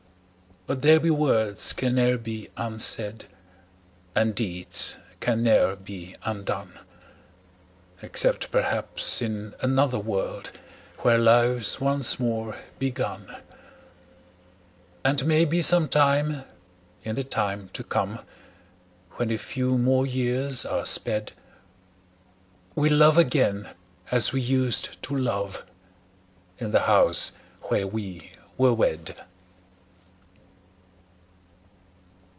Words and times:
But 0.67 0.83
there 0.83 0.99
be 1.01 1.09
words 1.09 1.73
can 1.73 1.95
ne'er 1.95 2.19
be 2.19 2.49
unsaid, 2.55 3.25
And 4.15 4.33
deeds 4.35 4.97
can 5.19 5.41
ne'er 5.43 5.75
be 5.75 6.15
undone, 6.23 6.79
Except 8.03 8.51
perhaps 8.51 9.23
in 9.23 9.55
another 9.61 9.97
world, 9.99 10.51
Where 10.99 11.17
life's 11.17 11.81
once 11.81 12.19
more 12.19 12.57
begun. 12.77 13.35
And 15.03 15.25
maybe 15.25 15.63
some 15.63 15.89
time 15.89 16.43
in 17.03 17.15
the 17.15 17.23
time 17.23 17.69
to 17.73 17.83
come, 17.83 18.19
When 19.13 19.31
a 19.31 19.37
few 19.37 19.79
more 19.79 20.05
years 20.05 20.63
are 20.63 20.85
sped, 20.85 21.33
We'll 22.75 22.95
love 22.97 23.17
again 23.17 23.71
as 24.11 24.31
we 24.31 24.41
used 24.41 25.01
to 25.03 25.17
love, 25.17 25.65
In 26.59 26.69
the 26.69 26.81
house 26.81 27.31
where 27.63 27.87
we 27.87 28.33
were 28.59 28.73
wed. 28.73 29.15